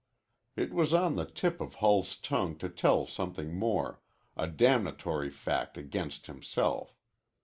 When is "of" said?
1.61-1.75